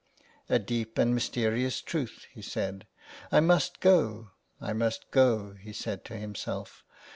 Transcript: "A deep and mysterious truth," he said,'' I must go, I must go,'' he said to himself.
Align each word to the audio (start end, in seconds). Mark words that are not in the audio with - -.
"A 0.49 0.57
deep 0.57 0.97
and 0.97 1.13
mysterious 1.13 1.79
truth," 1.79 2.25
he 2.31 2.41
said,'' 2.41 2.87
I 3.31 3.39
must 3.39 3.79
go, 3.81 4.31
I 4.59 4.73
must 4.73 5.11
go,'' 5.11 5.53
he 5.53 5.73
said 5.73 6.03
to 6.05 6.15
himself. 6.17 6.83